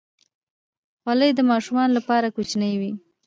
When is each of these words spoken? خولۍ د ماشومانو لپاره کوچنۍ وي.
خولۍ 1.01 1.31
د 1.35 1.39
ماشومانو 1.51 1.93
لپاره 1.99 2.33
کوچنۍ 2.35 2.73
وي. 2.81 2.91